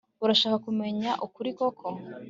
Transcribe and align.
Urashaka 0.23 0.57
kumenya 0.65 1.11
ukuri 1.25 1.49
koko 1.57 1.87